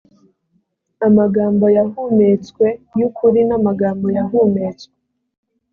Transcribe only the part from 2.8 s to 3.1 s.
y